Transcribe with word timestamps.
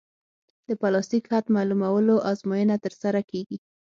د 0.67 0.69
پلاستیک 0.81 1.23
حد 1.31 1.45
معلومولو 1.55 2.15
ازموینه 2.31 2.75
ترسره 2.85 3.21
کیږي 3.31 3.57